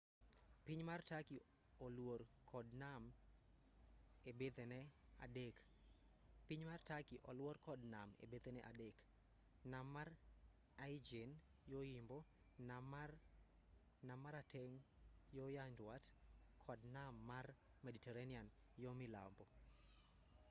[0.65, 1.39] piny mar turkey
[1.85, 3.03] oluor kod nam
[8.31, 8.89] ebethene adek
[9.71, 10.09] nam mar
[10.85, 11.31] aegean
[11.71, 12.19] yo-yimbo
[14.07, 14.77] nam marateng'
[15.37, 16.03] yo-nyandwat
[16.63, 17.45] kod nam mar
[17.85, 18.47] mediterranean
[18.83, 19.45] yo-milambo